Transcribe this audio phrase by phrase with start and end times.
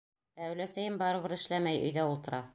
[0.45, 2.47] Ә өләсәйем барыбер эшләмәй, өйҙә ултыра...